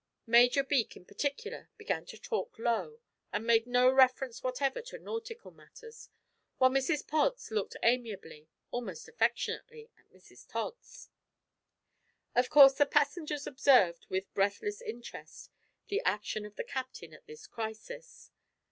Major 0.25 0.63
Beak, 0.63 0.95
in 0.97 1.05
particular, 1.05 1.69
began 1.77 2.07
to 2.07 2.17
talk 2.17 2.57
low, 2.57 3.01
and 3.31 3.45
made 3.45 3.67
no 3.67 3.87
reference 3.87 4.41
whatever 4.41 4.81
to 4.81 4.97
nautical 4.97 5.51
matters, 5.51 6.09
while 6.57 6.71
Mrs 6.71 7.05
Pods 7.07 7.51
looked 7.51 7.75
amiably 7.83 8.47
almost 8.71 9.07
affectionately 9.07 9.91
at 9.99 10.11
Mrs 10.11 10.47
Tods. 10.47 11.09
Of 12.33 12.49
course 12.49 12.73
the 12.73 12.87
passengers 12.87 13.45
observed 13.45 14.07
with 14.09 14.33
breathless 14.33 14.81
interest 14.81 15.51
the 15.89 16.01
action 16.03 16.47
of 16.47 16.55
the 16.55 16.63
captain 16.63 17.13
at 17.13 17.27
this 17.27 17.45
crisis. 17.45 18.31